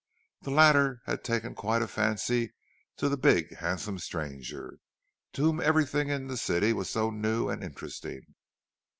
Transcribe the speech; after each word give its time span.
The 0.41 0.49
latter 0.49 1.03
had 1.05 1.23
taken 1.23 1.53
quite 1.53 1.83
a 1.83 1.87
fancy 1.87 2.55
to 2.97 3.07
the 3.07 3.17
big 3.19 3.57
handsome 3.57 3.99
stranger, 3.99 4.79
to 5.33 5.43
whom 5.43 5.61
everything 5.61 6.09
in 6.09 6.25
the 6.25 6.37
city 6.37 6.73
was 6.73 6.89
so 6.89 7.11
new 7.11 7.49
and 7.49 7.63
interesting. 7.63 8.21